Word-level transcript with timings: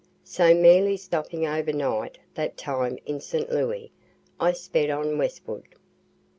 So 0.23 0.55
merely 0.55 0.97
stopping 0.97 1.45
over 1.45 1.71
night 1.71 2.17
that 2.33 2.57
time 2.57 2.97
in 3.05 3.19
St. 3.21 3.51
Louis, 3.51 3.91
I 4.39 4.51
sped 4.51 4.89
on 4.89 5.19
westward. 5.19 5.75